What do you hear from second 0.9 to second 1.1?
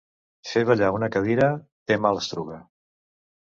una